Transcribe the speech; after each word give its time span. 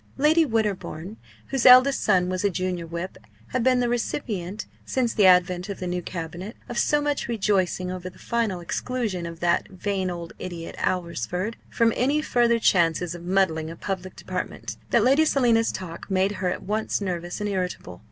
Lady 0.17 0.43
Winterbourne, 0.45 1.17
whose 1.49 1.63
eldest 1.63 2.01
son 2.01 2.27
was 2.27 2.43
a 2.43 2.49
junior 2.49 2.87
whip, 2.87 3.19
had 3.49 3.63
been 3.63 3.79
the 3.81 3.87
recipient, 3.87 4.65
since 4.83 5.13
the 5.13 5.27
advent 5.27 5.69
of 5.69 5.79
the 5.79 5.85
new 5.85 6.01
Cabinet, 6.01 6.57
of 6.67 6.79
so 6.79 6.99
much 7.01 7.27
rejoicing 7.27 7.91
over 7.91 8.09
the 8.09 8.17
final 8.17 8.61
exclusion 8.61 9.27
of 9.27 9.41
"that 9.41 9.67
vain 9.69 10.09
old 10.09 10.33
idiot, 10.39 10.73
Alresford," 10.79 11.55
from 11.69 11.93
any 11.95 12.19
further 12.19 12.57
chances 12.57 13.13
of 13.13 13.23
muddling 13.25 13.69
a 13.69 13.75
public 13.75 14.15
department, 14.15 14.75
that 14.89 15.03
Lady 15.03 15.23
Selina's 15.23 15.71
talk 15.71 16.09
made 16.09 16.31
her 16.31 16.49
at 16.49 16.63
once 16.63 16.99
nervous 16.99 17.39
and 17.39 17.47
irritable. 17.47 17.99